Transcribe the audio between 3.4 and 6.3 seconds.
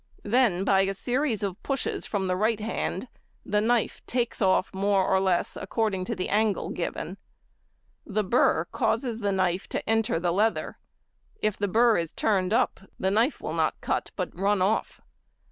the knife takes off more or less according to the